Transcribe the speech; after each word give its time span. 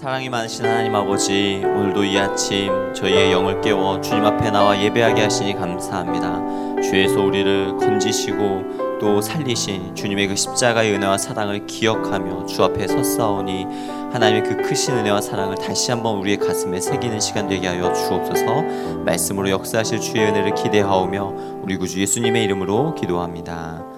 사랑이 0.00 0.28
많으신 0.28 0.64
하나님 0.64 0.94
아버지 0.94 1.60
오늘도 1.64 2.04
이 2.04 2.16
아침 2.16 2.70
저희의 2.94 3.32
영을 3.32 3.60
깨워 3.60 4.00
주님 4.00 4.24
앞에 4.24 4.52
나와 4.52 4.80
예배하게 4.80 5.22
하시니 5.22 5.54
감사합니다. 5.54 6.80
주에서 6.80 7.20
우리를 7.20 7.76
건지시고 7.78 8.98
또 9.00 9.20
살리신 9.20 9.96
주님의 9.96 10.28
그 10.28 10.36
십자가의 10.36 10.94
은혜와 10.94 11.18
사랑을 11.18 11.66
기억하며 11.66 12.46
주 12.46 12.62
앞에 12.62 12.86
섰사오니 12.86 13.64
하나님의 14.12 14.44
그 14.44 14.62
크신 14.62 14.98
은혜와 14.98 15.20
사랑을 15.20 15.56
다시 15.56 15.90
한번 15.90 16.18
우리의 16.18 16.36
가슴에 16.36 16.80
새기는 16.80 17.18
시간 17.18 17.48
되게 17.48 17.66
하여 17.66 17.92
주옵소서. 17.92 18.62
말씀으로 19.04 19.50
역사하실 19.50 19.98
주의 19.98 20.24
은혜를 20.24 20.54
기대하오며 20.54 21.60
우리 21.62 21.76
구주 21.76 22.00
예수님의 22.00 22.44
이름으로 22.44 22.94
기도합니다 22.94 23.97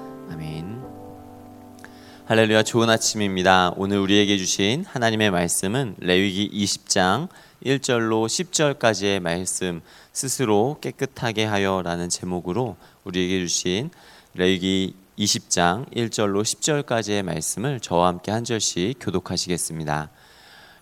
할렐루야 2.31 2.63
좋은 2.63 2.89
아침입니다. 2.89 3.73
오늘 3.77 3.99
우리에게 3.99 4.39
주신 4.39 4.85
하나님의 4.85 5.33
말씀은 5.33 5.97
레위기 5.99 6.49
20장 6.49 7.27
1절로 7.65 8.29
10절까지의 8.29 9.19
말씀 9.19 9.81
스스로 10.13 10.77
깨끗하게 10.81 11.45
하여라는 11.45 12.09
제목으로 12.09 12.77
우리에게 13.03 13.45
주신 13.45 13.91
레위기 14.35 14.95
20장 15.19 15.93
1절로 15.93 16.43
10절까지의 16.43 17.25
말씀을 17.25 17.81
저와 17.81 18.07
함께 18.07 18.31
한 18.31 18.45
절씩 18.45 18.99
교독하시겠습니다. 19.01 20.09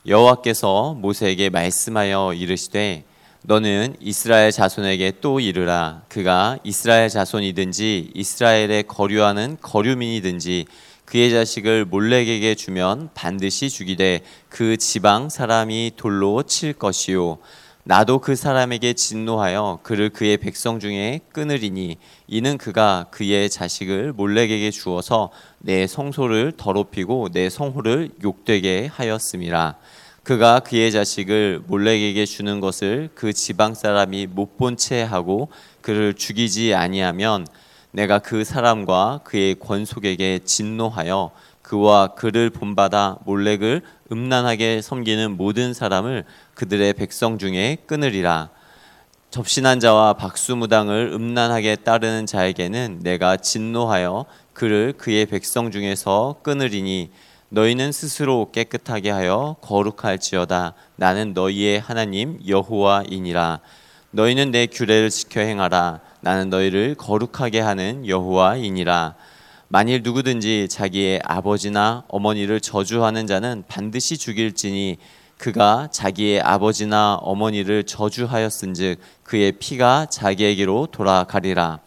여호와께서 0.06 0.98
모세에게 0.98 1.48
말씀하여 1.48 2.34
이르시되 2.34 3.05
너는 3.41 3.97
이스라엘 4.01 4.53
자손에게 4.53 5.15
또 5.23 5.41
이르라 5.41 6.03
그가 6.11 6.59
이스라엘 6.62 7.09
자손이든지 7.09 8.11
이스라엘의 8.15 8.83
거류하는 8.87 9.56
거류민이든지 9.62 10.67
그의 11.09 11.30
자식을 11.30 11.87
몰렉에게 11.87 12.55
주면 12.55 13.09
반드시 13.15 13.71
죽이되 13.71 14.21
그 14.51 14.77
지방 14.77 15.31
사람이 15.31 15.93
돌로 15.97 16.43
칠 16.43 16.75
것이요. 16.75 17.39
나도 17.84 18.19
그 18.19 18.37
사람에게 18.37 18.92
진노하여 18.92 19.78
그를 19.83 20.11
그의 20.11 20.37
백성 20.37 20.78
중에 20.78 21.20
끊으리니 21.33 21.97
이는 22.27 22.59
그가 22.59 23.06
그의 23.11 23.48
자식을 23.48 24.12
몰렉에게 24.12 24.70
주어서 24.70 25.31
내 25.61 25.87
성소를 25.87 26.53
더럽히고 26.59 27.31
내 27.33 27.48
성호를 27.48 28.11
욕되게 28.22 28.91
하였음이라 28.93 29.77
그가 30.25 30.61
그의 30.61 30.93
자식을 30.93 31.62
몰렉에게 31.69 32.27
주는 32.27 32.61
것을 32.61 33.09
그 33.15 33.33
지방 33.33 33.75
사람이 33.75 34.27
못 34.27 34.59
본 34.59 34.77
채 34.77 35.00
하고 35.00 35.48
그를 35.81 36.12
죽이지 36.12 36.75
아니하면 36.75 37.47
내가 37.91 38.19
그 38.19 38.44
사람과 38.44 39.20
그의 39.25 39.55
권속에게 39.58 40.41
진노하여 40.44 41.31
그와 41.62 42.08
그를 42.08 42.50
본받아 42.50 43.19
몰렉을 43.25 43.83
음란하게 44.11 44.81
섬기는 44.83 45.36
모든 45.36 45.75
사람을 45.75 46.25
그들의 46.55 46.94
백성 46.94 47.39
중에 47.39 47.77
끊으리라. 47.86 48.50
접신한 49.31 49.78
자와 49.81 50.14
박수무당을 50.14 51.11
음란하게 51.12 51.77
따르는 51.77 52.25
자에게는 52.25 53.00
내가 53.03 53.36
진노하여 53.36 54.25
그를 54.55 54.94
그의 54.97 55.27
백성 55.27 55.70
중에서 55.70 56.36
끊으리니 56.42 57.11
너희는 57.50 57.92
스스로 57.92 58.50
깨끗하게 58.53 59.11
하여 59.11 59.56
거룩할지어다. 59.61 60.75
나는 60.97 61.34
너희의 61.34 61.81
하나님 61.81 62.39
여호와이니라. 62.47 63.61
너희는 64.11 64.50
내 64.50 64.66
규례를 64.66 65.11
지켜 65.11 65.41
행하라 65.41 66.00
나는 66.20 66.50
너희를 66.50 66.94
거룩하게 66.94 67.61
하는 67.61 68.06
여호와이니라. 68.06 69.14
만일 69.69 70.02
누구든지 70.02 70.69
자기의 70.70 71.20
아버지나 71.25 72.05
어머니를 72.08 72.60
저주하는 72.60 73.27
자는 73.27 73.64
반드시 73.69 74.16
죽일지니 74.16 74.97
그가 75.36 75.88
자기의 75.92 76.41
아버지나 76.41 77.16
어머니를 77.16 77.84
저주하였은즉 77.84 78.98
그의 79.22 79.52
피가 79.52 80.06
자기에게로 80.06 80.88
돌아가리라. 80.91 81.80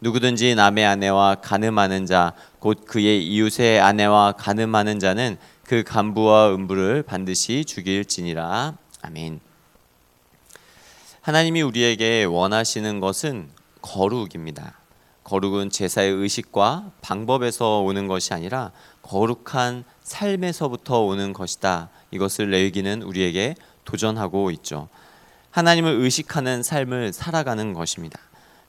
누구든지 0.00 0.54
남의 0.54 0.84
아내와 0.84 1.36
간음하는 1.36 2.06
자 2.06 2.34
곧 2.64 2.86
그의 2.86 3.26
이웃의 3.26 3.78
아내와 3.78 4.32
간음하는 4.38 4.98
자는 4.98 5.36
그 5.64 5.82
간부와 5.82 6.54
음부를 6.54 7.02
반드시 7.02 7.62
죽일지니라. 7.66 8.72
아멘. 9.02 9.40
하나님이 11.20 11.60
우리에게 11.60 12.24
원하시는 12.24 13.00
것은 13.00 13.50
거룩입니다. 13.84 14.78
거룩은 15.24 15.68
제사의 15.68 16.10
의식과 16.10 16.92
방법에서 17.02 17.80
오는 17.80 18.06
것이 18.08 18.32
아니라 18.32 18.72
거룩한 19.02 19.84
삶에서부터 20.02 21.02
오는 21.02 21.34
것이다. 21.34 21.90
이것을 22.10 22.50
레위기는 22.50 23.02
우리에게 23.02 23.54
도전하고 23.84 24.50
있죠. 24.52 24.88
하나님을 25.50 26.00
의식하는 26.00 26.62
삶을 26.62 27.12
살아가는 27.12 27.74
것입니다. 27.74 28.18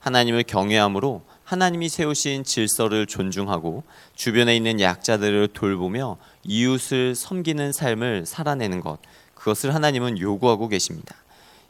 하나님을 0.00 0.44
경외함으로 0.44 1.22
하나님이 1.44 1.88
세우신 1.88 2.44
질서를 2.44 3.06
존중하고 3.06 3.84
주변에 4.14 4.54
있는 4.54 4.80
약자들을 4.80 5.48
돌보며 5.48 6.18
이웃을 6.44 7.14
섬기는 7.14 7.72
삶을 7.72 8.26
살아내는 8.26 8.80
것. 8.80 8.98
그것을 9.34 9.74
하나님은 9.74 10.18
요구하고 10.18 10.68
계십니다. 10.68 11.16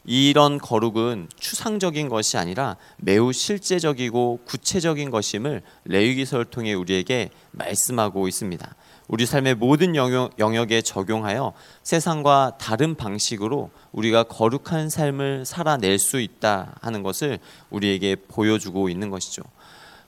이런 0.09 0.57
거룩은 0.57 1.27
추상적인 1.37 2.07
것이 2.07 2.37
아니라 2.37 2.77
매우 2.95 3.33
실제적이고 3.33 4.39
구체적인 4.45 5.11
것임을 5.11 5.61
레위기서를 5.83 6.45
통해 6.45 6.73
우리에게 6.73 7.29
말씀하고 7.51 8.29
있습니다. 8.29 8.75
우리 9.09 9.25
삶의 9.25 9.55
모든 9.55 9.97
영역, 9.97 10.39
영역에 10.39 10.81
적용하여 10.81 11.51
세상과 11.83 12.53
다른 12.57 12.95
방식으로 12.95 13.69
우리가 13.91 14.23
거룩한 14.23 14.89
삶을 14.89 15.45
살아낼 15.45 15.99
수 15.99 16.21
있다 16.21 16.75
하는 16.81 17.03
것을 17.03 17.39
우리에게 17.69 18.15
보여주고 18.15 18.87
있는 18.87 19.09
것이죠. 19.09 19.43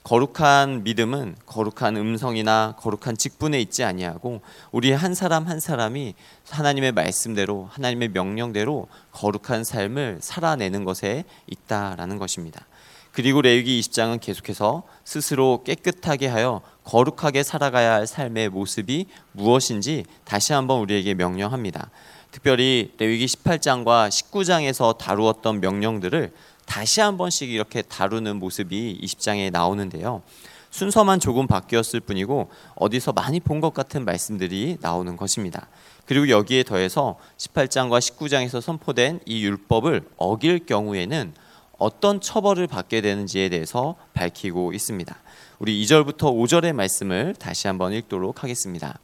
거룩한 0.03 0.83
믿음은 0.83 1.35
거룩한 1.45 1.97
음성이나 1.97 2.75
거룩한 2.79 3.17
직분에 3.17 3.59
있지 3.61 3.83
아니하고 3.83 4.41
우리 4.71 4.91
한 4.91 5.13
사람 5.13 5.47
한 5.47 5.59
사람이 5.59 6.15
하나님의 6.49 6.93
말씀대로 6.93 7.67
하나님의 7.71 8.09
명령대로 8.09 8.87
거룩한 9.11 9.63
삶을 9.63 10.19
살아내는 10.21 10.83
것에 10.85 11.25
있다라는 11.47 12.17
것입니다. 12.17 12.65
그리고 13.11 13.41
레위기 13.41 13.79
20장은 13.81 14.21
계속해서 14.21 14.83
스스로 15.03 15.63
깨끗하게 15.63 16.27
하여 16.27 16.61
거룩하게 16.83 17.43
살아가야 17.43 17.93
할 17.93 18.07
삶의 18.07 18.49
모습이 18.49 19.07
무엇인지 19.33 20.05
다시 20.23 20.53
한번 20.53 20.79
우리에게 20.79 21.15
명령합니다. 21.15 21.89
특별히 22.31 22.93
레위기 22.97 23.25
18장과 23.25 24.09
19장에서 24.09 24.97
다루었던 24.97 25.59
명령들을 25.59 26.31
다시 26.69 27.01
한 27.01 27.17
번씩 27.17 27.49
이렇게 27.49 27.81
다루는 27.81 28.37
모습이 28.37 28.99
20장에 29.01 29.51
나오는데요. 29.51 30.21
순서만 30.69 31.19
조금 31.19 31.47
바뀌었을 31.47 31.99
뿐이고 31.99 32.51
어디서 32.75 33.11
많이 33.13 33.39
본 33.39 33.59
것 33.59 33.73
같은 33.73 34.05
말씀들이 34.05 34.77
나오는 34.79 35.17
것입니다. 35.17 35.67
그리고 36.05 36.29
여기에 36.29 36.63
더해서 36.63 37.17
18장과 37.37 37.97
19장에서 37.99 38.61
선포된 38.61 39.19
이 39.25 39.43
율법을 39.43 40.03
어길 40.17 40.67
경우에는 40.67 41.33
어떤 41.79 42.21
처벌을 42.21 42.67
받게 42.67 43.01
되는지에 43.01 43.49
대해서 43.49 43.95
밝히고 44.13 44.71
있습니다. 44.73 45.17
우리 45.57 45.83
2절부터 45.83 46.19
5절의 46.19 46.73
말씀을 46.73 47.33
다시 47.39 47.67
한번 47.67 47.93
읽도록 47.93 48.43
하겠습니다. 48.43 48.99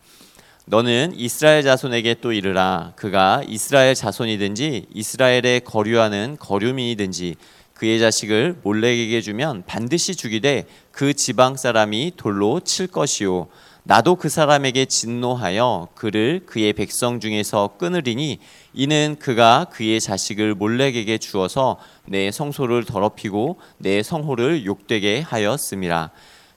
너는 0.67 1.13
이스라엘 1.15 1.61
자손에게 1.61 2.15
또 2.21 2.33
이르라. 2.33 2.93
그가 2.95 3.43
이스라엘 3.47 3.93
자손이든지 3.93 4.87
이스라엘에 4.91 5.59
거류하는 5.63 6.37
거류민이든지 6.39 7.35
그의 7.75 7.99
자식을 7.99 8.55
몰렉에게 8.63 9.21
주면 9.21 9.63
반드시 9.67 10.15
죽이되 10.15 10.65
그 10.91 11.13
지방 11.13 11.55
사람이 11.55 12.13
돌로 12.17 12.61
칠 12.61 12.87
것이요. 12.87 13.47
나도 13.83 14.15
그 14.15 14.27
사람에게 14.27 14.85
진노하여 14.85 15.89
그를 15.93 16.41
그의 16.47 16.73
백성 16.73 17.19
중에서 17.19 17.75
끊으리니 17.77 18.39
이는 18.73 19.17
그가 19.19 19.67
그의 19.69 20.01
자식을 20.01 20.55
몰렉에게 20.55 21.19
주어서 21.19 21.77
내 22.05 22.31
성소를 22.31 22.85
더럽히고 22.85 23.59
내 23.77 24.01
성호를 24.01 24.65
욕되게 24.65 25.19
하였음이라 25.19 26.09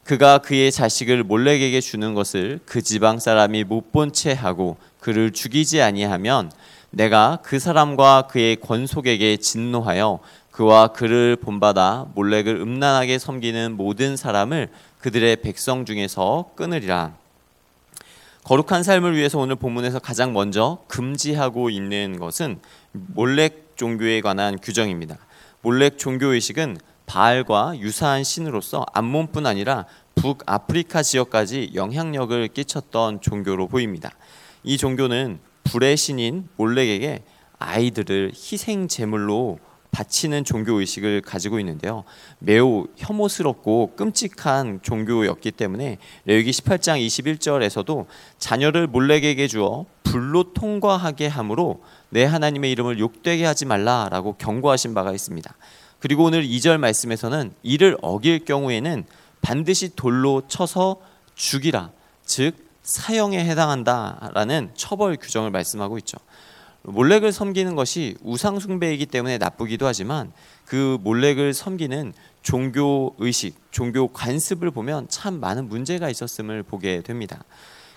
그가 0.08 0.38
그의 0.38 0.72
자식을 0.72 1.22
몰렉에게 1.22 1.82
주는 1.82 2.14
것을 2.14 2.60
그 2.64 2.80
지방 2.80 3.18
사람이 3.18 3.64
못 3.64 3.92
본 3.92 4.10
채 4.10 4.32
하고 4.32 4.78
그를 5.00 5.32
죽이지 5.32 5.82
아니하면 5.82 6.50
내가 6.88 7.40
그 7.42 7.58
사람과 7.58 8.22
그의 8.30 8.56
권속에게 8.56 9.36
진노하여 9.36 10.20
그와 10.50 10.88
그를 10.88 11.36
본받아 11.36 12.06
몰렉을 12.14 12.56
음란하게 12.56 13.18
섬기는 13.18 13.76
모든 13.76 14.16
사람을 14.16 14.70
그들의 15.00 15.36
백성 15.42 15.84
중에서 15.84 16.52
끊으리라. 16.56 17.12
거룩한 18.44 18.84
삶을 18.84 19.14
위해서 19.14 19.38
오늘 19.38 19.56
본문에서 19.56 19.98
가장 19.98 20.32
먼저 20.32 20.78
금지하고 20.88 21.68
있는 21.68 22.18
것은 22.18 22.60
몰렉 22.92 23.74
종교에 23.76 24.22
관한 24.22 24.58
규정입니다. 24.58 25.18
몰렉 25.60 25.98
종교 25.98 26.28
의식은 26.28 26.78
바알과 27.08 27.78
유사한 27.78 28.22
신으로서 28.22 28.86
암몬뿐 28.92 29.46
아니라 29.46 29.86
북아프리카 30.14 31.02
지역까지 31.02 31.72
영향력을 31.74 32.48
끼쳤던 32.48 33.20
종교로 33.20 33.66
보입니다. 33.66 34.12
이 34.62 34.76
종교는 34.76 35.40
불의 35.64 35.96
신인 35.96 36.48
몰렉에게 36.56 37.24
아이들을 37.58 38.32
희생 38.34 38.86
제물로 38.88 39.58
바치는 39.90 40.44
종교 40.44 40.78
의식을 40.80 41.22
가지고 41.22 41.58
있는데요. 41.60 42.04
매우 42.38 42.86
혐오스럽고 42.96 43.94
끔찍한 43.96 44.80
종교였기 44.82 45.50
때문에 45.52 45.96
레위기 46.26 46.50
18장 46.50 47.04
21절에서도 47.04 48.06
자녀를 48.38 48.86
몰렉에게 48.86 49.48
주어 49.48 49.86
불로 50.02 50.52
통과하게 50.52 51.26
함으로 51.26 51.82
내 52.10 52.24
하나님의 52.24 52.70
이름을 52.72 52.98
욕되게 52.98 53.44
하지 53.44 53.64
말라라고 53.64 54.34
경고하신 54.34 54.94
바가 54.94 55.12
있습니다. 55.12 55.54
그리고 56.00 56.24
오늘 56.24 56.44
2절 56.44 56.78
말씀에서는 56.78 57.52
이를 57.62 57.96
어길 58.02 58.44
경우에는 58.44 59.04
반드시 59.40 59.94
돌로 59.94 60.42
쳐서 60.48 61.00
죽이라. 61.34 61.90
즉 62.24 62.56
사형에 62.82 63.44
해당한다라는 63.44 64.70
처벌 64.74 65.16
규정을 65.16 65.50
말씀하고 65.50 65.98
있죠. 65.98 66.18
몰렉을 66.82 67.32
섬기는 67.32 67.74
것이 67.74 68.16
우상 68.22 68.60
숭배이기 68.60 69.06
때문에 69.06 69.38
나쁘기도 69.38 69.86
하지만 69.86 70.32
그 70.64 70.98
몰렉을 71.02 71.52
섬기는 71.52 72.12
종교 72.42 73.14
의식, 73.18 73.56
종교 73.70 74.08
관습을 74.08 74.70
보면 74.70 75.08
참 75.08 75.40
많은 75.40 75.68
문제가 75.68 76.08
있었음을 76.08 76.62
보게 76.62 77.02
됩니다. 77.02 77.44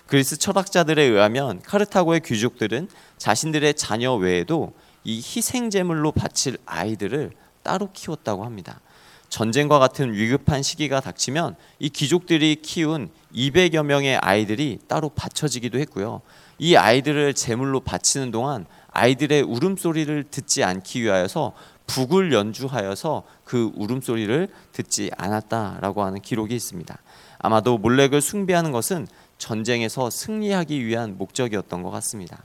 그리스 0.06 0.36
철학자들에 0.36 1.02
의하면 1.02 1.62
카르타고의 1.62 2.20
귀족들은 2.20 2.88
자신들의 3.16 3.74
자녀 3.74 4.14
외에도 4.14 4.72
이 5.04 5.18
희생 5.18 5.70
제물로 5.70 6.12
바칠 6.12 6.58
아이들을 6.66 7.30
따로 7.62 7.90
키웠다고 7.92 8.44
합니다. 8.44 8.80
전쟁과 9.28 9.78
같은 9.78 10.12
위급한 10.12 10.62
시기가 10.62 11.00
닥치면 11.00 11.56
이 11.78 11.88
귀족들이 11.88 12.56
키운 12.56 13.08
200여 13.34 13.82
명의 13.82 14.16
아이들이 14.18 14.78
따로 14.88 15.08
바쳐지기도 15.08 15.78
했고요. 15.78 16.20
이 16.58 16.76
아이들을 16.76 17.32
제물로 17.32 17.80
바치는 17.80 18.30
동안 18.30 18.66
아이들의 18.90 19.40
울음소리를 19.42 20.24
듣지 20.30 20.62
않기 20.62 21.02
위하여서 21.02 21.54
북을 21.86 22.32
연주하여서 22.32 23.22
그 23.44 23.72
울음소리를 23.74 24.48
듣지 24.72 25.10
않았다라고 25.16 26.02
하는 26.02 26.20
기록이 26.20 26.54
있습니다. 26.54 26.96
아마도 27.38 27.78
몰렉을 27.78 28.20
숭배하는 28.20 28.70
것은 28.70 29.06
전쟁에서 29.38 30.10
승리하기 30.10 30.84
위한 30.84 31.16
목적이었던 31.18 31.82
것 31.82 31.90
같습니다. 31.90 32.44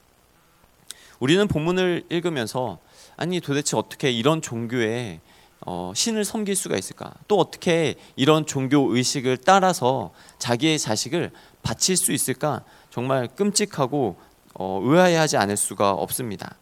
우리는 1.19 1.47
본문을 1.47 2.05
읽으면서 2.09 2.79
아니 3.17 3.41
도대체 3.41 3.75
어떻게 3.75 4.11
이런 4.11 4.41
종교에 4.41 5.19
어, 5.65 5.91
신을 5.95 6.23
섬길 6.23 6.55
수가 6.55 6.77
있을까? 6.77 7.13
또 7.27 7.37
어떻게 7.37 7.95
이런 8.15 8.45
종교 8.45 8.95
의식을 8.95 9.37
따라서 9.37 10.11
자기의 10.37 10.79
자식을 10.79 11.31
바칠 11.63 11.97
수 11.97 12.13
있을까? 12.13 12.63
정말 12.91 13.27
끔찍하고 13.27 14.15
어, 14.53 14.81
의아해하지 14.83 15.37
않을 15.37 15.57
수가 15.57 15.91
없습니다. 15.91 16.55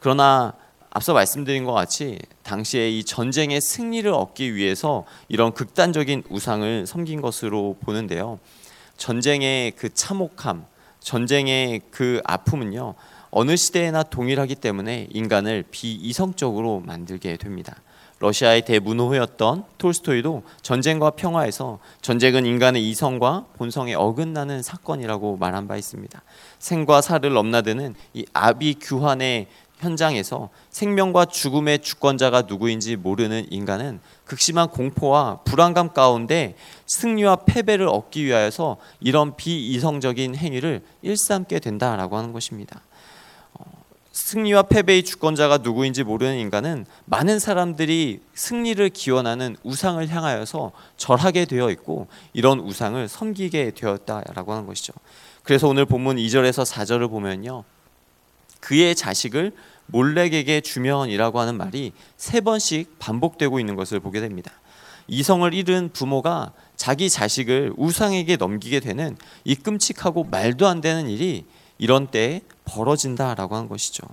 그러나 0.00 0.54
앞서 0.90 1.12
말씀드린 1.12 1.64
것 1.64 1.72
같이 1.72 2.18
당시에 2.42 2.90
이 2.90 3.04
전쟁의 3.04 3.60
승리를 3.60 4.10
얻기 4.10 4.54
위해서 4.54 5.04
이런 5.28 5.52
극단적인 5.52 6.24
우상을 6.30 6.86
섬긴 6.86 7.20
것으로 7.20 7.76
보는데요. 7.80 8.40
전쟁의 8.96 9.72
그 9.72 9.92
참혹함, 9.92 10.64
전쟁의 11.00 11.82
그 11.90 12.20
아픔은요. 12.24 12.94
어느 13.30 13.56
시대에나 13.56 14.02
동일하기 14.04 14.54
때문에 14.56 15.08
인간을 15.10 15.64
비이성적으로 15.70 16.80
만들게 16.84 17.36
됩니다. 17.36 17.76
러시아의 18.20 18.62
대문호였던 18.64 19.64
톨스토이도 19.78 20.42
전쟁과 20.62 21.10
평화에서 21.10 21.78
전쟁은 22.02 22.46
인간의 22.46 22.88
이성과 22.90 23.46
본성에 23.56 23.94
어긋나는 23.94 24.62
사건이라고 24.62 25.36
말한 25.36 25.68
바 25.68 25.76
있습니다. 25.76 26.20
생과 26.58 27.00
사를 27.00 27.32
넘나드는 27.32 27.94
이 28.14 28.26
아비 28.32 28.76
규환의 28.80 29.46
현장에서 29.78 30.48
생명과 30.70 31.26
죽음의 31.26 31.78
주권자가 31.80 32.42
누구인지 32.42 32.96
모르는 32.96 33.46
인간은 33.50 34.00
극심한 34.24 34.68
공포와 34.70 35.42
불안감 35.44 35.92
가운데 35.92 36.56
승리와 36.86 37.36
패배를 37.46 37.86
얻기 37.86 38.24
위하여서 38.24 38.78
이런 38.98 39.36
비이성적인 39.36 40.34
행위를 40.34 40.82
일삼게 41.02 41.60
된다라고 41.60 42.16
하는 42.16 42.32
것입니다. 42.32 42.80
승리와 44.18 44.62
패배의 44.64 45.04
주권자가 45.04 45.58
누구인지 45.58 46.02
모르는 46.02 46.38
인간은 46.38 46.86
많은 47.04 47.38
사람들이 47.38 48.20
승리를 48.34 48.88
기원하는 48.90 49.56
우상을 49.62 50.06
향하여서 50.08 50.72
절하게 50.96 51.44
되어 51.44 51.70
있고 51.70 52.08
이런 52.32 52.58
우상을 52.58 53.06
섬기게 53.06 53.70
되었다라고 53.70 54.52
하는 54.52 54.66
것이죠. 54.66 54.92
그래서 55.44 55.68
오늘 55.68 55.86
본문 55.86 56.16
2절에서 56.16 56.66
4절을 56.66 57.08
보면요. 57.08 57.62
그의 58.60 58.96
자식을 58.96 59.52
몰렉에게 59.86 60.62
주면이라고 60.62 61.38
하는 61.38 61.56
말이 61.56 61.92
세 62.16 62.40
번씩 62.40 62.98
반복되고 62.98 63.60
있는 63.60 63.76
것을 63.76 64.00
보게 64.00 64.20
됩니다. 64.20 64.50
이성을 65.06 65.54
잃은 65.54 65.90
부모가 65.92 66.52
자기 66.74 67.08
자식을 67.08 67.72
우상에게 67.76 68.36
넘기게 68.36 68.80
되는 68.80 69.16
이 69.44 69.54
끔찍하고 69.54 70.24
말도 70.24 70.66
안 70.66 70.80
되는 70.80 71.08
일이 71.08 71.44
이런 71.78 72.08
때에 72.08 72.42
벌어진다라고 72.68 73.56
하는 73.56 73.68
것이죠. 73.68 74.06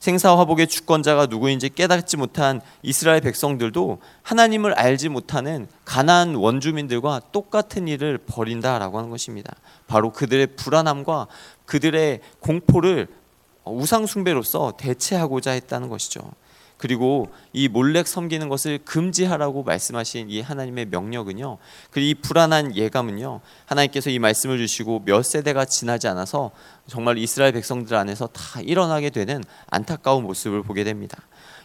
생사 0.00 0.36
화복의 0.36 0.66
주권자가 0.66 1.26
누구인지 1.26 1.68
깨닫지 1.68 2.16
못한 2.16 2.62
이스라엘 2.82 3.20
백성들도 3.20 3.98
하나님을 4.22 4.72
알지 4.72 5.10
못하는 5.10 5.68
가나안 5.84 6.36
원주민들과 6.36 7.20
똑같은 7.32 7.86
일을 7.86 8.16
벌인다라고 8.16 8.96
하는 8.96 9.10
것입니다. 9.10 9.54
바로 9.86 10.10
그들의 10.10 10.56
불안함과 10.56 11.26
그들의 11.66 12.20
공포를 12.40 13.08
우상 13.64 14.06
숭배로서 14.06 14.72
대체하고자 14.78 15.50
했다는 15.50 15.90
것이죠. 15.90 16.22
그리고 16.80 17.30
이 17.52 17.68
몰렉 17.68 18.08
섬기는 18.08 18.48
것을 18.48 18.78
금지하라고 18.78 19.64
말씀하신 19.64 20.30
이 20.30 20.40
하나님의 20.40 20.86
명령은요. 20.86 21.58
그리고 21.90 22.06
이 22.06 22.14
불안한 22.14 22.74
예감은요. 22.74 23.42
하나님께서 23.66 24.08
이 24.08 24.18
말씀을 24.18 24.56
주시고 24.56 25.02
몇 25.04 25.22
세대가 25.22 25.66
지나지 25.66 26.08
않아서 26.08 26.52
정말 26.86 27.18
이스라엘 27.18 27.52
백성들 27.52 27.94
안에서 27.94 28.28
다 28.28 28.62
일어나게 28.62 29.10
되는 29.10 29.44
안타까운 29.68 30.22
모습을 30.22 30.62
보게 30.62 30.82
됩니다. 30.82 31.18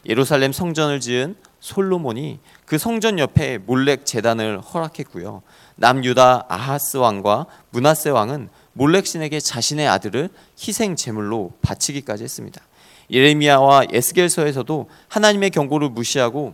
예루살렘 0.06 0.52
성전을 0.52 1.00
지은 1.00 1.38
솔로몬이 1.62 2.40
그 2.66 2.78
성전 2.78 3.18
옆에 3.18 3.58
몰렉 3.60 4.06
제단을 4.06 4.60
허락했고요. 4.60 5.44
남유다 5.78 6.48
아하스 6.50 6.98
왕과 6.98 7.46
문하세 7.70 8.10
왕은 8.10 8.50
몰렉 8.74 9.08
신에게 9.08 9.40
자신의 9.40 9.88
아들을 9.88 10.30
희생 10.60 10.98
제물로 10.98 11.54
바치기까지 11.62 12.26
했습니다. 12.26 12.62
예레미야와 13.12 13.86
에스겔서에서도 13.92 14.90
하나님의 15.08 15.52
경고를 15.52 15.90
무시하고 15.90 16.54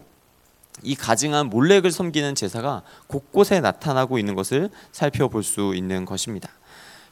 이 0.84 0.96
가증한 0.96 1.50
몰렉을 1.50 1.92
섬기는 1.92 2.36
제사가 2.36 2.82
곳곳에 3.08 3.60
나타나고 3.60 4.18
있는 4.18 4.36
것을 4.36 4.70
살펴볼 4.92 5.44
수 5.44 5.74
있는 5.76 6.06
것입니다. 6.06 6.50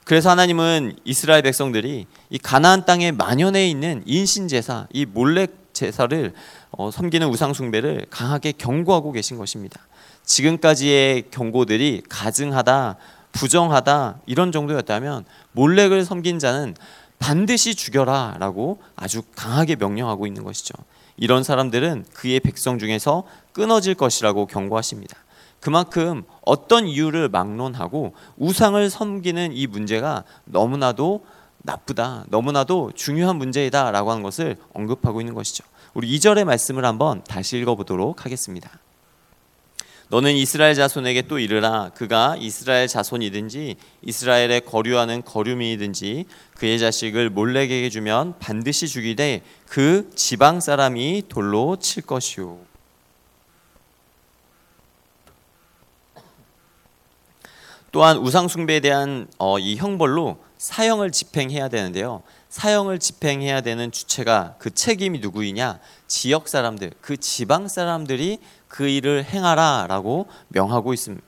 그래서 0.06 0.30
하나님은 0.32 0.96
이스라엘 1.04 1.44
백성들이 1.44 2.08
이 2.30 2.38
가나안 2.40 2.86
땅에 2.86 3.12
만연해 3.12 3.70
있는 3.70 4.02
인신 4.06 4.48
제사, 4.48 4.88
이 4.92 5.06
몰렉 5.06 5.70
제사를 5.74 6.34
어, 6.72 6.90
섬기는 6.90 7.28
우상 7.28 7.54
숭배를 7.54 8.06
강하게 8.10 8.54
경고하고 8.54 9.12
계신 9.12 9.38
것입니다. 9.38 9.80
지금까지의 10.26 11.26
경고들이 11.32 12.04
가증하다, 12.10 12.98
부정하다 13.32 14.22
이런 14.26 14.52
정도였다면 14.52 15.26
몰렉을 15.52 16.06
섬긴 16.06 16.40
자는 16.40 16.76
반드시 17.20 17.76
죽여라 17.76 18.38
라고 18.40 18.80
아주 18.96 19.22
강하게 19.36 19.76
명령하고 19.76 20.26
있는 20.26 20.44
것이죠. 20.44 20.74
이런 21.18 21.44
사람들은 21.44 22.06
그의 22.14 22.40
백성 22.40 22.80
중에서 22.80 23.24
끊어질 23.52 23.94
것이라고 23.94 24.46
경고하십니다. 24.48 25.18
그만큼 25.60 26.24
어떤 26.46 26.88
이유를 26.88 27.28
막론하고 27.30 28.14
우상을 28.38 28.90
섬기는 28.90 29.52
이 29.54 29.68
문제가 29.68 30.24
너무나도 30.46 31.26
나쁘다, 31.60 32.24
너무나도 32.30 32.94
중요한 32.96 33.36
문제이다 33.36 33.92
라고 33.92 34.12
하는 34.12 34.24
것을 34.24 34.56
언급하고 34.74 35.20
있는 35.20 35.34
것이죠. 35.34 35.66
우리 35.94 36.18
2절의 36.18 36.46
말씀을 36.46 36.86
한번 36.86 37.22
다시 37.26 37.58
읽어보도록 37.58 38.24
하겠습니다. 38.24 38.70
너는 40.12 40.34
이스라엘 40.34 40.74
자손에게 40.74 41.24
또 41.24 41.38
이르라 41.38 41.92
그가 41.94 42.36
이스라엘 42.40 42.88
자손이든지 42.88 43.76
이스라엘에 44.02 44.62
거류하는 44.62 45.22
거류민이든지 45.24 46.26
그의 46.58 46.80
자식을 46.80 47.30
몰렉에게 47.30 47.90
주면 47.92 48.34
반드시 48.40 48.88
죽이되 48.88 49.44
그 49.68 50.10
지방 50.16 50.62
사람이 50.62 51.26
돌로 51.30 51.78
칠 51.78 52.02
것이요 52.04 52.58
또한 57.92 58.18
우상 58.18 58.48
숭배에 58.48 58.80
대한 58.80 59.28
어, 59.38 59.60
이 59.60 59.76
형벌로 59.76 60.38
사형을 60.58 61.12
집행해야 61.12 61.70
되는데요. 61.70 62.22
사형을 62.50 63.00
집행해야 63.00 63.62
되는 63.62 63.92
주체가 63.92 64.56
그 64.60 64.74
책임이 64.74 65.20
누구이냐? 65.20 65.80
지역 66.08 66.50
사람들, 66.50 66.92
그 67.02 67.18
지방 67.18 67.68
사람들이 67.68 68.40
그 68.70 68.88
일을 68.88 69.26
행하라라고 69.26 70.28
명하고 70.48 70.94
있습니다. 70.94 71.28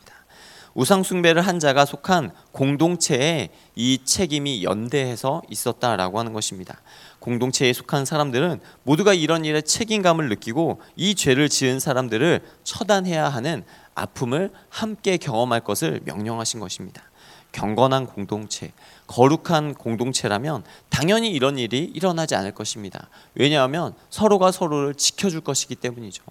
우상 0.73 1.03
숭배를 1.03 1.41
한 1.41 1.59
자가 1.59 1.83
속한 1.83 2.31
공동체에 2.53 3.49
이 3.75 3.99
책임이 4.05 4.63
연대해서 4.63 5.41
있었다라고 5.49 6.17
하는 6.17 6.31
것입니다. 6.31 6.79
공동체에 7.19 7.73
속한 7.73 8.05
사람들은 8.05 8.61
모두가 8.83 9.13
이런 9.13 9.43
일에 9.43 9.61
책임감을 9.61 10.29
느끼고 10.29 10.79
이 10.95 11.13
죄를 11.13 11.49
지은 11.49 11.81
사람들을 11.81 12.41
처단해야 12.63 13.27
하는 13.27 13.65
아픔을 13.95 14.51
함께 14.69 15.17
경험할 15.17 15.59
것을 15.61 15.99
명령하신 16.05 16.61
것입니다. 16.61 17.03
경건한 17.51 18.05
공동체, 18.07 18.71
거룩한 19.07 19.73
공동체라면 19.73 20.63
당연히 20.89 21.31
이런 21.31 21.57
일이 21.57 21.83
일어나지 21.83 22.33
않을 22.35 22.53
것입니다. 22.53 23.09
왜냐하면 23.35 23.93
서로가 24.09 24.53
서로를 24.53 24.95
지켜줄 24.95 25.41
것이기 25.41 25.75
때문이죠. 25.75 26.23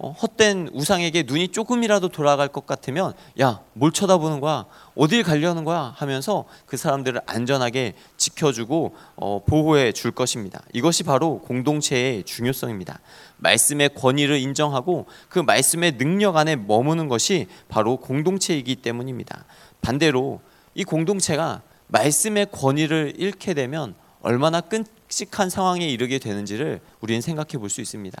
어, 0.00 0.12
헛된 0.12 0.70
우상에게 0.72 1.24
눈이 1.24 1.48
조금이라도 1.48 2.08
돌아갈 2.08 2.48
것 2.48 2.66
같으면 2.66 3.14
야 3.40 3.60
뭘 3.78 3.92
쳐다보는 3.92 4.40
거야? 4.40 4.66
어딜 4.96 5.22
가려는 5.22 5.64
거야? 5.64 5.92
하면서 5.96 6.44
그 6.66 6.76
사람들을 6.76 7.20
안전하게 7.26 7.94
지켜주고 8.16 8.94
어, 9.16 9.42
보호해 9.46 9.92
줄 9.92 10.10
것입니다. 10.10 10.60
이것이 10.72 11.04
바로 11.04 11.38
공동체의 11.40 12.24
중요성입니다. 12.24 12.98
말씀의 13.36 13.90
권위를 13.94 14.38
인정하고 14.38 15.06
그 15.28 15.38
말씀의 15.38 15.96
능력 15.96 16.36
안에 16.36 16.56
머무는 16.56 17.06
것이 17.08 17.46
바로 17.68 17.96
공동체이기 17.96 18.76
때문입니다. 18.76 19.44
반대로 19.80 20.40
이 20.74 20.82
공동체가 20.82 21.62
말씀의 21.86 22.48
권위를 22.50 23.14
잃게 23.16 23.54
되면 23.54 23.94
얼마나 24.22 24.60
끔찍한 24.60 25.50
상황에 25.50 25.86
이르게 25.86 26.18
되는지를 26.18 26.80
우리는 27.00 27.20
생각해 27.20 27.58
볼 27.58 27.70
수 27.70 27.80
있습니다 27.80 28.20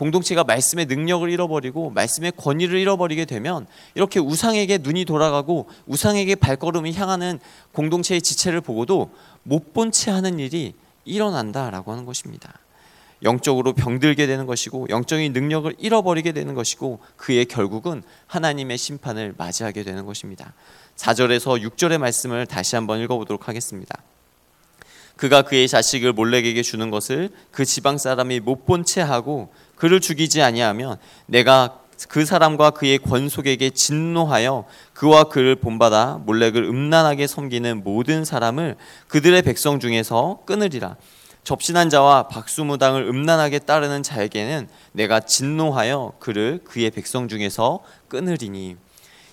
공동체가 0.00 0.44
말씀의 0.44 0.86
능력을 0.86 1.28
잃어버리고 1.28 1.90
말씀의 1.90 2.32
권위를 2.34 2.78
잃어버리게 2.78 3.26
되면 3.26 3.66
이렇게 3.94 4.18
우상에게 4.18 4.78
눈이 4.78 5.04
돌아가고 5.04 5.68
우상에게 5.84 6.36
발걸음이 6.36 6.94
향하는 6.94 7.38
공동체의 7.72 8.22
지체를 8.22 8.62
보고도 8.62 9.10
못 9.42 9.74
본 9.74 9.92
채 9.92 10.10
하는 10.10 10.38
일이 10.38 10.72
일어난다라고 11.04 11.92
하는 11.92 12.06
것입니다. 12.06 12.54
영적으로 13.22 13.74
병들게 13.74 14.26
되는 14.26 14.46
것이고 14.46 14.86
영적인 14.88 15.34
능력을 15.34 15.74
잃어버리게 15.78 16.32
되는 16.32 16.54
것이고 16.54 17.00
그의 17.16 17.44
결국은 17.44 18.02
하나님의 18.26 18.78
심판을 18.78 19.34
맞이하게 19.36 19.82
되는 19.82 20.06
것입니다. 20.06 20.54
4절에서 20.96 21.62
6절의 21.62 21.98
말씀을 21.98 22.46
다시 22.46 22.74
한번 22.74 23.00
읽어보도록 23.00 23.48
하겠습니다. 23.48 24.02
그가 25.20 25.42
그의 25.42 25.68
자식을 25.68 26.14
몰렉에게 26.14 26.62
주는 26.62 26.88
것을 26.88 27.28
그 27.50 27.66
지방 27.66 27.98
사람이 27.98 28.40
못 28.40 28.64
본 28.64 28.86
채 28.86 29.02
하고 29.02 29.52
그를 29.76 30.00
죽이지 30.00 30.40
아니하면 30.40 30.96
내가 31.26 31.80
그 32.08 32.24
사람과 32.24 32.70
그의 32.70 32.96
권속에게 32.96 33.68
진노하여 33.68 34.64
그와 34.94 35.24
그를 35.24 35.56
본받아 35.56 36.22
몰렉을 36.24 36.64
음란하게 36.64 37.26
섬기는 37.26 37.84
모든 37.84 38.24
사람을 38.24 38.76
그들의 39.08 39.42
백성 39.42 39.78
중에서 39.78 40.40
끊으리라. 40.46 40.96
접신한 41.44 41.90
자와 41.90 42.28
박수무당을 42.28 43.02
음란하게 43.02 43.58
따르는 43.58 44.02
자에게는 44.02 44.68
내가 44.92 45.20
진노하여 45.20 46.14
그를 46.18 46.60
그의 46.64 46.90
백성 46.90 47.28
중에서 47.28 47.80
끊으리니. 48.08 48.76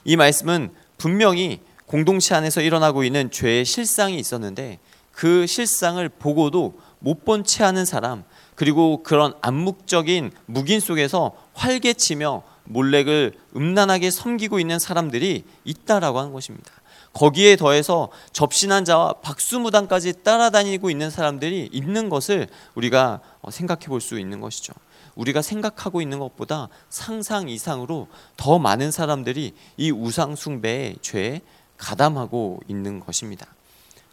이 0.03 0.15
말씀은 0.17 0.71
분명히 0.97 1.61
공동체 1.85 2.35
안에서 2.35 2.59
일어나고 2.59 3.05
있는 3.05 3.31
죄의 3.31 3.63
실상이 3.63 4.19
있었는데 4.19 4.79
그 5.17 5.47
실상을 5.47 6.07
보고도 6.09 6.79
못 6.99 7.25
본 7.25 7.43
채 7.43 7.63
하는 7.63 7.85
사람 7.85 8.23
그리고 8.53 9.01
그런 9.01 9.33
암묵적인 9.41 10.31
묵인 10.45 10.79
속에서 10.79 11.31
활개치며 11.53 12.43
몰렉을 12.65 13.33
음란하게 13.55 14.11
섬기고 14.11 14.59
있는 14.59 14.77
사람들이 14.77 15.43
있다라고 15.63 16.19
하는 16.19 16.33
것입니다. 16.33 16.71
거기에 17.13 17.55
더해서 17.55 18.09
접신한 18.31 18.85
자와 18.85 19.13
박수무당까지 19.23 20.21
따라다니고 20.23 20.91
있는 20.91 21.09
사람들이 21.09 21.69
있는 21.71 22.09
것을 22.09 22.47
우리가 22.75 23.21
생각해 23.49 23.87
볼 23.87 23.99
수 24.01 24.19
있는 24.19 24.39
것이죠. 24.39 24.73
우리가 25.15 25.41
생각하고 25.41 25.99
있는 25.99 26.19
것보다 26.19 26.69
상상 26.89 27.49
이상으로 27.49 28.07
더 28.35 28.59
많은 28.59 28.91
사람들이 28.91 29.55
이 29.77 29.91
우상 29.91 30.35
숭배의 30.35 30.97
죄에 31.01 31.41
가담하고 31.77 32.59
있는 32.67 32.99
것입니다. 32.99 33.47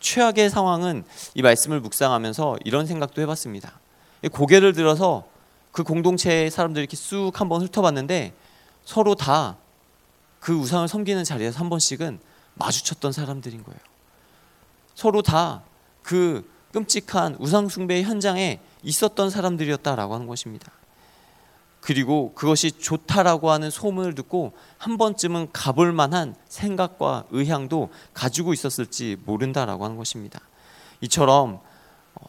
최악의 0.05 0.51
상황은 0.51 1.05
이 1.35 1.43
말씀을 1.43 1.81
묵상하면서 1.81 2.59
이런 2.65 2.87
생각도 2.87 3.23
해봤습니다. 3.23 3.81
고개를 4.31 4.75
들어서 4.75 5.25
그 5.73 5.83
공동체의 5.83 6.51
사람들 6.51 6.81
이렇게 6.81 6.97
쑥 6.97 7.41
한번 7.41 7.63
훑어봤는데 7.63 8.35
서로 8.85 9.15
다 9.15 9.57
그 10.45 10.53
우상을 10.53 10.87
섬기는 10.89 11.25
자리에서 11.25 11.59
한 11.59 11.71
번씩은 11.71 12.21
마주쳤던 12.55 13.13
사람들인 13.13 13.65
거예요. 13.65 13.81
서로 14.95 15.23
다 15.23 15.63
그 16.03 16.49
끔찍한 16.73 17.37
우상 17.39 17.69
숭배 17.69 18.03
현장에 18.03 18.61
있었던 18.83 19.31
사람들이었다라고 19.31 20.15
하는 20.15 20.27
것입니다. 20.27 20.71
그리고 21.85 22.33
그것이 22.33 22.73
좋다라고 22.73 23.51
하는 23.51 23.69
소문을 23.69 24.15
듣고 24.15 24.55
한 24.79 24.97
번쯤은 24.97 25.53
가볼 25.53 25.93
만한 25.93 26.35
생각과 26.49 27.25
의향도 27.31 27.91
가지고 28.15 28.55
있었을지 28.55 29.19
모른다라고 29.27 29.85
하는 29.85 29.99
것입니다. 29.99 30.41
이처럼 31.03 31.61
어, 32.15 32.27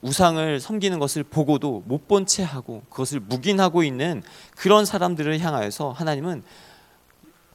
우상을 0.00 0.60
섬기는 0.60 1.00
것을 1.00 1.24
보고도 1.24 1.82
못 1.86 2.06
본 2.06 2.24
채 2.24 2.44
하고 2.44 2.84
그것을 2.88 3.18
묵인하고 3.18 3.82
있는 3.82 4.22
그런 4.54 4.84
사람들을 4.84 5.40
향하여서 5.40 5.90
하나님은 5.90 6.44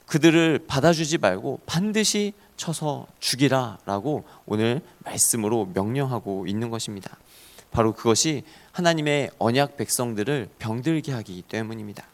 그들을 0.07 0.65
받아주지 0.67 1.19
말고 1.19 1.61
반드시 1.65 2.33
쳐서 2.57 3.07
죽이라라고 3.21 4.25
오늘 4.45 4.81
말씀으로 5.05 5.69
명령하고 5.73 6.47
있는 6.47 6.69
것입니다. 6.69 7.17
바로 7.71 7.93
그것이 7.93 8.43
하나님의 8.71 9.31
언약 9.39 9.77
백성들을 9.77 10.49
병들게 10.59 11.11
하기 11.11 11.43
때문입니다. 11.43 12.05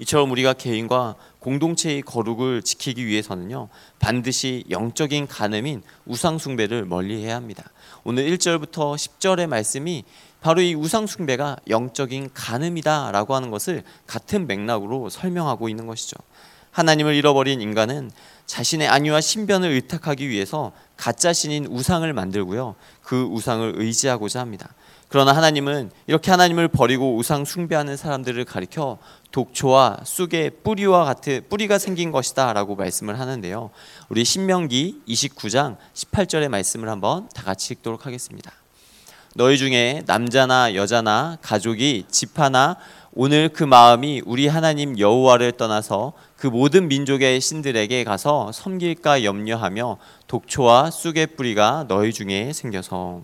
이처럼 0.00 0.30
우리가 0.30 0.54
개인과 0.54 1.14
공동체의 1.40 2.00
거룩을 2.02 2.62
지키기 2.62 3.06
위해서는요, 3.06 3.68
반드시 3.98 4.64
영적인 4.70 5.26
간음인 5.26 5.82
우상 6.06 6.38
숭배를 6.38 6.86
멀리 6.86 7.22
해야 7.22 7.36
합니다. 7.36 7.70
오늘 8.02 8.24
1절부터 8.30 8.94
10절의 8.94 9.46
말씀이 9.46 10.04
바로 10.40 10.62
이 10.62 10.74
우상 10.74 11.06
숭배가 11.06 11.56
영적인 11.68 12.30
간음이다라고 12.32 13.34
하는 13.34 13.50
것을 13.50 13.82
같은 14.06 14.46
맥락으로 14.46 15.10
설명하고 15.10 15.68
있는 15.68 15.86
것이죠. 15.86 16.16
하나님을 16.70 17.14
잃어버린 17.14 17.60
인간은 17.60 18.10
자신의 18.50 18.88
안위와 18.88 19.20
신변을 19.20 19.70
의탁하기 19.70 20.28
위해서 20.28 20.72
가짜 20.96 21.32
신인 21.32 21.66
우상을 21.66 22.12
만들고요. 22.12 22.74
그 23.00 23.22
우상을 23.22 23.74
의지하고자 23.76 24.40
합니다. 24.40 24.74
그러나 25.08 25.36
하나님은 25.36 25.92
이렇게 26.08 26.32
하나님을 26.32 26.66
버리고 26.66 27.16
우상 27.16 27.44
숭배하는 27.44 27.96
사람들을 27.96 28.44
가리켜 28.44 28.98
독초와 29.30 29.98
쑥의 30.02 30.50
뿌리와 30.64 31.04
같은 31.04 31.44
뿌리가 31.48 31.78
생긴 31.78 32.10
것이다라고 32.10 32.74
말씀을 32.74 33.20
하는데요. 33.20 33.70
우리 34.08 34.24
신명기 34.24 35.02
29장 35.06 35.76
18절의 35.94 36.48
말씀을 36.48 36.88
한번 36.88 37.28
다 37.28 37.44
같이 37.44 37.74
읽도록 37.74 38.04
하겠습니다. 38.04 38.50
너희 39.36 39.58
중에 39.58 40.02
남자나 40.06 40.74
여자나 40.74 41.38
가족이 41.40 42.06
집 42.10 42.38
하나 42.40 42.76
오늘 43.12 43.48
그 43.48 43.62
마음이 43.62 44.22
우리 44.24 44.48
하나님 44.48 44.98
여호와를 44.98 45.52
떠나서 45.52 46.14
그 46.36 46.48
모든 46.48 46.88
민족의 46.88 47.40
신들에게 47.40 48.02
가서 48.02 48.50
섬길까 48.52 49.22
염려하며 49.22 49.98
독초와 50.26 50.90
쑥의 50.90 51.28
뿌리가 51.36 51.86
너희 51.86 52.12
중에 52.12 52.52
생겨서 52.52 53.22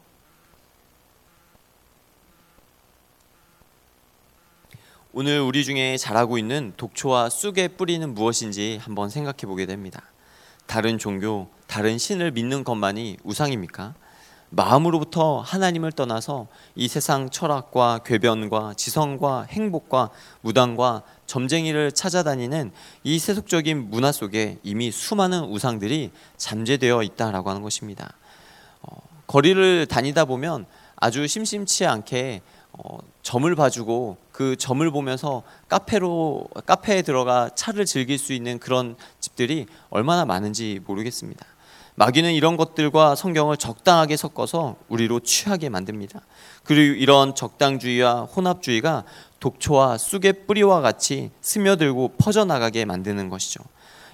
오늘 5.13 5.41
우리 5.41 5.65
중에 5.65 5.97
자라고 5.97 6.39
있는 6.39 6.73
독초와 6.77 7.31
쑥의 7.31 7.71
뿌리는 7.71 8.15
무엇인지 8.15 8.79
한번 8.83 9.09
생각해 9.09 9.39
보게 9.47 9.67
됩니다. 9.67 10.03
다른 10.67 10.99
종교, 10.99 11.49
다른 11.67 11.97
신을 11.97 12.33
믿는 12.33 12.65
것만이 12.65 13.17
우상입니까? 13.25 13.95
마음으로부터 14.51 15.41
하나님을 15.41 15.93
떠나서 15.93 16.47
이 16.75 16.89
세상 16.89 17.31
철학과 17.31 17.99
궤변과 18.05 18.75
지성과 18.75 19.47
행복과 19.49 20.11
무당과 20.41 21.03
점쟁이를 21.27 21.93
찾아다니는 21.93 22.71
이 23.03 23.19
세속적인 23.19 23.91
문화 23.91 24.13
속에 24.13 24.59
이미 24.63 24.91
수많은 24.91 25.45
우상들이 25.45 26.13
잠재되어 26.37 27.03
있다라고 27.03 27.51
하는 27.51 27.63
것입니다. 27.63 28.13
어, 28.83 28.97
거리를 29.27 29.87
다니다 29.87 30.25
보면 30.25 30.67
아주 30.95 31.27
심심치 31.27 31.85
않게 31.85 32.43
어, 32.73 32.99
점을 33.23 33.53
봐주고 33.55 34.19
그 34.33 34.55
점을 34.57 34.89
보면서 34.91 35.43
카페로 35.69 36.49
카페에 36.67 37.03
들어가 37.03 37.51
차를 37.55 37.87
즐길 37.87 38.19
수 38.19 38.33
있는 38.33 38.59
그런 38.59 38.97
집들이 39.19 39.67
얼마나 39.89 40.25
많은지 40.25 40.81
모르겠습니다. 40.87 41.45
마귀는 41.97 42.35
이런 42.35 42.57
것들과 42.59 43.15
성경을 43.15 43.57
적당하게 43.57 44.17
섞어서 44.17 44.77
우리로 44.89 45.21
취하게 45.21 45.71
만듭니다. 45.71 46.21
그리고 46.63 46.95
이런 46.95 47.35
적당주의와 47.35 48.25
혼합주의가 48.25 49.05
독초와 49.41 49.97
쑥의 49.97 50.47
뿌리와 50.47 50.83
같이 50.83 51.31
스며들고 51.41 52.15
퍼져나가게 52.19 52.85
만드는 52.85 53.31
것이죠. 53.31 53.65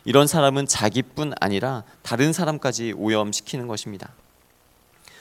이런 0.04 0.26
사람은 0.26 0.66
자기뿐 0.66 1.34
아니라 1.40 1.82
다른 2.02 2.32
사람까지 2.32 2.94
오염시키는 2.96 3.66
것입니다. 3.66 4.10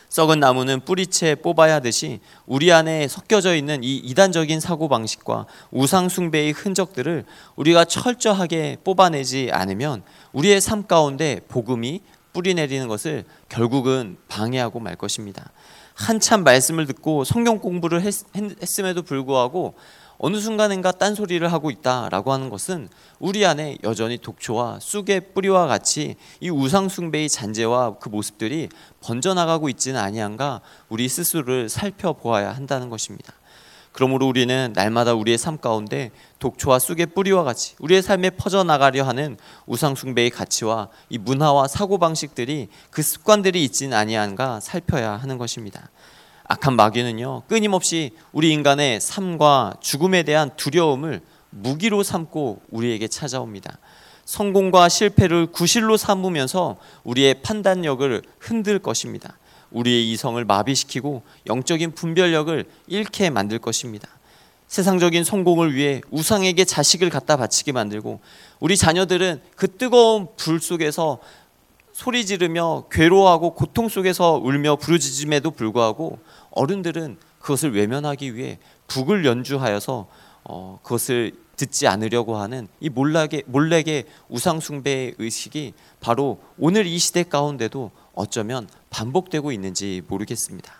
썩은 0.09 0.41
나무는 0.41 0.81
뿌리채 0.81 1.35
뽑아야 1.35 1.75
하듯이 1.75 2.19
우리 2.45 2.71
안에 2.73 3.07
섞여져 3.07 3.55
있는 3.55 3.81
이 3.81 3.95
이단적인 3.95 4.59
사고 4.59 4.89
방식과 4.89 5.45
우상 5.71 6.09
숭배의 6.09 6.51
흔적들을 6.51 7.23
우리가 7.55 7.85
철저하게 7.85 8.77
뽑아내지 8.83 9.49
않으면 9.53 10.03
우리의 10.33 10.59
삶 10.59 10.85
가운데 10.85 11.39
복음이 11.47 12.01
뿌리 12.33 12.53
내리는 12.53 12.87
것을 12.87 13.25
결국은 13.49 14.17
방해하고 14.27 14.79
말 14.79 14.95
것입니다. 14.95 15.51
한참 15.93 16.43
말씀을 16.43 16.87
듣고 16.87 17.23
성경 17.23 17.59
공부를 17.59 18.01
했, 18.01 18.13
음에도 18.79 19.01
불구하고 19.03 19.75
어느 20.23 20.37
순간인가 20.37 20.91
딴소리를 20.91 21.51
하고 21.51 21.71
있다라고 21.71 22.31
하는 22.31 22.49
것은 22.49 22.89
우리 23.17 23.43
안에 23.43 23.79
여전히 23.83 24.19
독초와 24.19 24.79
쑥의 24.79 25.33
뿌리와 25.33 25.65
같이 25.65 26.15
이 26.39 26.49
우상 26.51 26.89
숭배의 26.89 27.27
잔재와 27.27 27.97
그 27.97 28.09
모습들이 28.09 28.69
번져나가고 29.01 29.67
있지는 29.69 29.99
아니한가 29.99 30.61
우리 30.89 31.09
스스로를 31.09 31.69
살펴보아야 31.69 32.51
한다는 32.51 32.89
것입니다. 32.89 33.33
그러므로 33.91 34.27
우리는 34.27 34.71
날마다 34.73 35.13
우리의 35.13 35.37
삶 35.37 35.57
가운데 35.57 36.11
독초와 36.39 36.79
쑥의 36.79 37.07
뿌리와 37.07 37.43
같이 37.43 37.75
우리의 37.79 38.01
삶에 38.01 38.31
퍼져나가려 38.31 39.03
하는 39.03 39.37
우상숭배의 39.65 40.29
가치와 40.29 40.89
이 41.09 41.17
문화와 41.17 41.67
사고방식들이 41.67 42.69
그 42.89 43.01
습관들이 43.01 43.63
있지는 43.65 43.97
아니한가 43.97 44.59
살펴야 44.59 45.11
하는 45.11 45.37
것입니다. 45.37 45.89
악한 46.45 46.75
마귀는요 46.75 47.43
끊임없이 47.47 48.11
우리 48.31 48.51
인간의 48.51 49.01
삶과 49.01 49.75
죽음에 49.81 50.23
대한 50.23 50.51
두려움을 50.55 51.21
무기로 51.49 52.03
삼고 52.03 52.61
우리에게 52.69 53.07
찾아옵니다. 53.07 53.77
성공과 54.25 54.87
실패를 54.87 55.47
구실로 55.47 55.97
삼으면서 55.97 56.77
우리의 57.03 57.41
판단력을 57.41 58.21
흔들 58.39 58.79
것입니다. 58.79 59.37
우리의 59.71 60.11
이성을 60.11 60.43
마비시키고 60.45 61.23
영적인 61.47 61.91
분별력을 61.91 62.65
잃게 62.87 63.29
만들 63.29 63.59
것입니다. 63.59 64.07
세상적인 64.67 65.25
성공을 65.25 65.75
위해 65.75 66.01
우상에게 66.11 66.63
자식을 66.63 67.09
갖다 67.09 67.35
바치게 67.35 67.73
만들고 67.73 68.21
우리 68.61 68.77
자녀들은 68.77 69.41
그 69.55 69.67
뜨거운 69.75 70.27
불 70.37 70.61
속에서 70.61 71.19
소리 71.91 72.25
지르며 72.25 72.85
괴로워하고 72.89 73.53
고통 73.53 73.89
속에서 73.89 74.39
울며 74.41 74.77
부르짖음에도 74.77 75.51
불구하고 75.51 76.19
어른들은 76.51 77.17
그것을 77.39 77.75
외면하기 77.75 78.35
위해 78.35 78.59
북을 78.87 79.25
연주하여서 79.25 80.07
어, 80.45 80.79
그것을 80.83 81.33
듣지 81.61 81.87
않으려고 81.87 82.37
하는 82.37 82.67
이 82.79 82.89
몰락의 82.89 83.43
몰래의 83.45 84.05
우상 84.29 84.59
숭배의 84.59 85.15
의식이 85.19 85.73
바로 85.99 86.41
오늘 86.57 86.87
이 86.87 86.97
시대 86.97 87.23
가운데도 87.23 87.91
어쩌면 88.15 88.67
반복되고 88.89 89.51
있는지 89.51 90.01
모르겠습니다. 90.07 90.73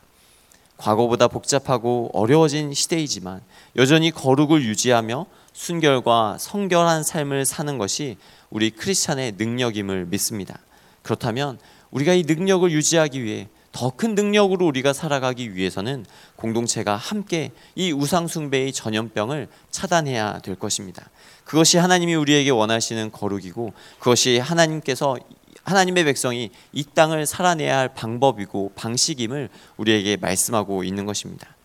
과거보다 0.78 1.28
복잡하고 1.28 2.10
어려워진 2.14 2.74
시대이지만 2.74 3.42
여전히 3.76 4.10
거룩을 4.10 4.64
유지하며 4.64 5.28
순결과 5.54 6.38
성결한 6.40 7.04
삶을 7.04 7.46
사는 7.46 7.78
것이 7.78 8.18
우리 8.50 8.72
크리스찬의 8.72 9.34
능력임을 9.38 10.08
믿습니다. 10.08 10.58
그렇다면 11.04 11.60
우리가 11.92 12.14
이 12.14 12.24
능력을 12.24 12.72
유지하기 12.72 13.24
위해 13.24 13.50
더 13.72 13.92
큰 13.92 14.16
능력으로 14.16 14.66
우리가 14.68 14.94
살아가기 14.94 15.56
위해서는 15.56 16.06
공동체가 16.36 16.96
함께 16.96 17.52
이 17.76 17.92
우상숭배의 17.92 18.74
전염병을 18.74 19.48
차단해야 19.70 20.40
될 20.40 20.56
것입니다. 20.56 21.10
그것이 21.46 21.78
하나님이 21.78 22.16
우리에게 22.16 22.50
원하시는 22.50 23.12
거룩이고 23.12 23.74
그것이 24.00 24.40
하나님께서 24.40 25.18
하나님의 25.64 26.06
백성이 26.06 26.50
이 26.74 26.84
땅을 26.84 27.26
살아내야 27.26 27.78
할 27.78 27.94
방법이고 27.94 28.74
방식임을 28.76 29.50
우리에게 29.78 30.18
말씀하고 30.18 30.84
있는 30.84 31.06
것입니다. 31.06 31.56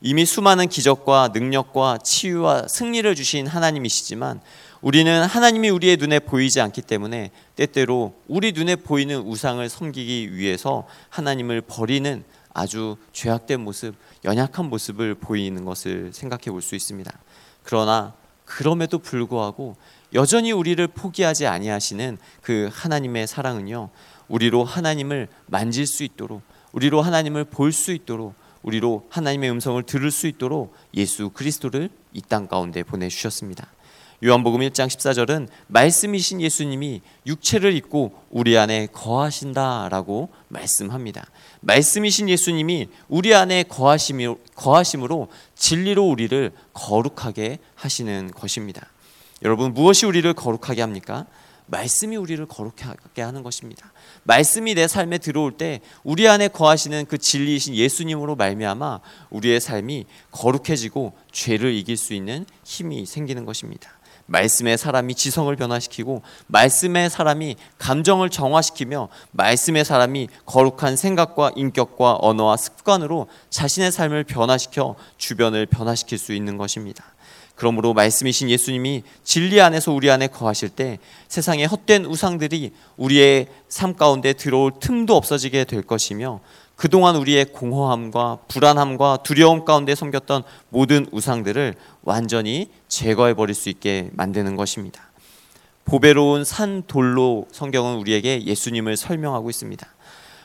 이미 0.00 0.24
수많은 0.24 0.68
기적과 0.68 1.30
능력과 1.32 1.98
치유와 2.04 2.68
승리를 2.68 3.12
주신 3.14 3.46
하나님이시지만 3.46 4.40
우리는 4.86 5.24
하나님이 5.24 5.68
우리의 5.70 5.96
눈에 5.96 6.20
보이지 6.20 6.60
않기 6.60 6.80
때문에 6.80 7.32
때때로 7.56 8.14
우리 8.28 8.52
눈에 8.52 8.76
보이는 8.76 9.18
우상을 9.18 9.68
섬기기 9.68 10.36
위해서 10.36 10.86
하나님을 11.08 11.62
버리는 11.62 12.22
아주 12.54 12.96
죄악된 13.12 13.62
모습, 13.62 13.96
연약한 14.24 14.66
모습을 14.66 15.16
보이는 15.16 15.64
것을 15.64 16.12
생각해 16.12 16.52
볼 16.52 16.62
수 16.62 16.76
있습니다. 16.76 17.10
그러나 17.64 18.14
그럼에도 18.44 19.00
불구하고 19.00 19.74
여전히 20.14 20.52
우리를 20.52 20.86
포기하지 20.86 21.48
아니하시는 21.48 22.16
그 22.40 22.70
하나님의 22.72 23.26
사랑은요. 23.26 23.90
우리로 24.28 24.62
하나님을 24.62 25.26
만질 25.48 25.88
수 25.88 26.04
있도록 26.04 26.42
우리로 26.70 27.02
하나님을 27.02 27.46
볼 27.46 27.72
수 27.72 27.90
있도록 27.90 28.34
우리로 28.62 29.08
하나님의 29.10 29.50
음성을 29.50 29.82
들을 29.82 30.12
수 30.12 30.28
있도록 30.28 30.76
예수 30.94 31.30
그리스도를 31.30 31.90
이 32.12 32.20
땅 32.20 32.46
가운데 32.46 32.84
보내 32.84 33.08
주셨습니다. 33.08 33.66
요한복음 34.24 34.60
1장 34.60 34.86
14절은 34.86 35.48
말씀이신 35.66 36.40
예수님이 36.40 37.02
육체를 37.26 37.76
입고 37.76 38.14
우리 38.30 38.56
안에 38.56 38.86
거하신다라고 38.86 40.30
말씀합니다. 40.48 41.26
말씀이신 41.60 42.30
예수님이 42.30 42.88
우리 43.08 43.34
안에 43.34 43.64
거하심으로 43.64 45.28
진리로 45.54 46.08
우리를 46.08 46.50
거룩하게 46.72 47.58
하시는 47.74 48.30
것입니다. 48.30 48.86
여러분 49.42 49.74
무엇이 49.74 50.06
우리를 50.06 50.32
거룩하게 50.32 50.80
합니까? 50.80 51.26
말씀이 51.66 52.16
우리를 52.16 52.46
거룩하게 52.46 53.20
하는 53.20 53.42
것입니다. 53.42 53.92
말씀이 54.22 54.74
내 54.74 54.88
삶에 54.88 55.18
들어올 55.18 55.52
때 55.52 55.80
우리 56.04 56.26
안에 56.26 56.48
거하시는 56.48 57.04
그 57.06 57.18
진리이신 57.18 57.74
예수님으로 57.74 58.36
말미암아 58.36 59.00
우리의 59.30 59.60
삶이 59.60 60.06
거룩해지고 60.30 61.12
죄를 61.32 61.74
이길 61.74 61.96
수 61.96 62.14
있는 62.14 62.46
힘이 62.64 63.04
생기는 63.04 63.44
것입니다. 63.44 63.95
말씀의 64.26 64.76
사람이 64.78 65.14
지성을 65.14 65.54
변화시키고 65.56 66.22
말씀의 66.48 67.10
사람이 67.10 67.56
감정을 67.78 68.30
정화시키며 68.30 69.08
말씀의 69.32 69.84
사람이 69.84 70.28
거룩한 70.44 70.96
생각과 70.96 71.52
인격과 71.56 72.18
언어와 72.20 72.56
습관으로 72.56 73.28
자신의 73.50 73.92
삶을 73.92 74.24
변화시켜 74.24 74.96
주변을 75.16 75.66
변화시킬 75.66 76.18
수 76.18 76.32
있는 76.32 76.56
것입니다. 76.56 77.04
그러므로 77.56 77.94
말씀이신 77.94 78.50
예수님이 78.50 79.02
진리 79.24 79.60
안에서 79.62 79.90
우리 79.90 80.10
안에 80.10 80.26
거하실 80.26 80.68
때 80.68 80.98
세상의 81.28 81.66
헛된 81.66 82.04
우상들이 82.04 82.72
우리의 82.98 83.46
삶 83.68 83.96
가운데 83.96 84.34
들어올 84.34 84.72
틈도 84.78 85.16
없어지게 85.16 85.64
될 85.64 85.82
것이며 85.82 86.40
그동안 86.76 87.16
우리의 87.16 87.46
공허함과 87.46 88.40
불안함과 88.48 89.20
두려움 89.22 89.64
가운데 89.64 89.94
섬겼던 89.94 90.42
모든 90.68 91.06
우상들을 91.10 91.74
완전히 92.02 92.70
제거해 92.86 93.34
버릴 93.34 93.54
수 93.54 93.70
있게 93.70 94.10
만드는 94.12 94.56
것입니다. 94.56 95.10
보배로운 95.86 96.44
산 96.44 96.82
돌로 96.86 97.46
성경은 97.50 97.96
우리에게 97.96 98.44
예수님을 98.44 98.96
설명하고 98.96 99.48
있습니다. 99.48 99.86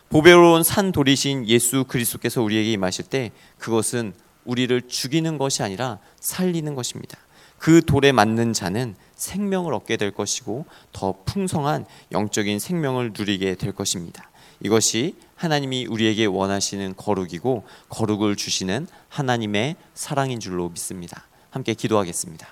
보배로운 0.10 0.64
산 0.64 0.92
돌이신 0.92 1.48
예수 1.48 1.84
그리스도께서 1.86 2.42
우리에게 2.42 2.72
임하실 2.72 3.06
때 3.06 3.32
그것은 3.58 4.14
우리를 4.46 4.88
죽이는 4.88 5.38
것이 5.38 5.64
아니라 5.64 6.00
살리는 6.20 6.76
것입니다. 6.76 7.18
그 7.58 7.82
돌에 7.86 8.12
맞는 8.12 8.54
자는 8.54 8.96
생명을 9.16 9.74
얻게 9.74 9.98
될 9.98 10.12
것이고 10.12 10.66
더 10.92 11.16
풍성한 11.26 11.86
영적인 12.12 12.58
생명을 12.58 13.12
누리게 13.16 13.56
될 13.56 13.72
것입니다. 13.72 14.31
이것이 14.64 15.16
하나님이 15.36 15.88
우리에게 15.88 16.26
원하시는 16.26 16.96
거룩이고 16.96 17.66
거룩을 17.90 18.36
주시는 18.36 18.88
하나님의 19.10 19.76
사랑인 19.94 20.40
줄로 20.40 20.70
믿습니다. 20.70 21.26
함께 21.50 21.74
기도하겠습니다. 21.74 22.48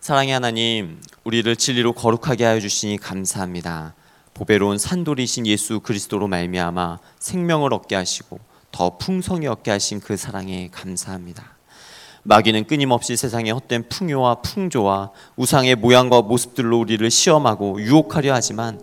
사랑의 0.00 0.34
하나님, 0.34 1.00
우리를 1.24 1.56
진리로 1.56 1.92
거룩하게 1.92 2.44
하여 2.44 2.60
주시니 2.60 2.98
감사합니다. 2.98 3.94
보배로운 4.34 4.78
산돌이신 4.78 5.46
예수 5.46 5.80
그리스도로 5.80 6.28
말미암아 6.28 7.00
생명을 7.18 7.72
얻게 7.72 7.96
하시고 7.96 8.38
더 8.70 8.98
풍성히 8.98 9.46
얻게 9.46 9.70
하신 9.70 10.00
그 10.00 10.16
사랑에 10.16 10.68
감사합니다. 10.70 11.55
마귀는 12.26 12.64
끊임없이 12.64 13.16
세상의 13.16 13.52
헛된 13.52 13.84
풍요와 13.88 14.36
풍조와 14.36 15.12
우상의 15.36 15.76
모양과 15.76 16.22
모습들로 16.22 16.80
우리를 16.80 17.08
시험하고 17.08 17.80
유혹하려 17.80 18.34
하지만 18.34 18.80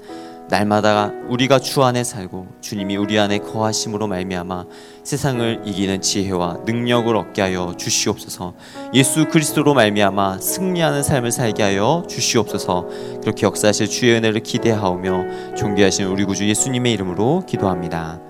날마다 0.49 1.11
우리가 1.27 1.59
주 1.59 1.83
안에 1.83 2.03
살고 2.03 2.47
주님이 2.61 2.95
우리 2.95 3.19
안에 3.19 3.39
거하심으로 3.39 4.07
말미암아 4.07 4.65
세상을 5.03 5.63
이기는 5.65 6.01
지혜와 6.01 6.59
능력을 6.65 7.13
얻게 7.15 7.41
하여 7.41 7.73
주시옵소서. 7.77 8.53
예수 8.93 9.27
그리스도로 9.27 9.73
말미암아 9.73 10.39
승리하는 10.39 11.03
삶을 11.03 11.31
살게 11.31 11.63
하여 11.63 12.03
주시옵소서. 12.07 12.87
그렇게 13.21 13.45
역사하실 13.45 13.87
주의 13.89 14.15
은혜를 14.15 14.41
기대하오며 14.41 15.55
존귀하신 15.55 16.05
우리 16.05 16.23
구주 16.23 16.47
예수님의 16.47 16.93
이름으로 16.93 17.45
기도합니다. 17.45 18.21